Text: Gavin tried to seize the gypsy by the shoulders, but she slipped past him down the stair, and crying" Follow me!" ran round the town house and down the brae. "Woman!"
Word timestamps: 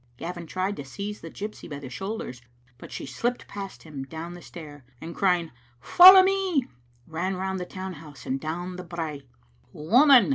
Gavin 0.17 0.47
tried 0.47 0.77
to 0.77 0.83
seize 0.83 1.21
the 1.21 1.29
gypsy 1.29 1.69
by 1.69 1.77
the 1.77 1.87
shoulders, 1.87 2.41
but 2.79 2.91
she 2.91 3.05
slipped 3.05 3.47
past 3.47 3.83
him 3.83 4.03
down 4.03 4.33
the 4.33 4.41
stair, 4.41 4.83
and 4.99 5.15
crying" 5.15 5.51
Follow 5.97 6.23
me!" 6.23 6.65
ran 7.05 7.35
round 7.35 7.59
the 7.59 7.67
town 7.67 7.93
house 7.93 8.25
and 8.25 8.39
down 8.41 8.77
the 8.77 8.83
brae. 8.83 9.21
"Woman!" 9.73 10.29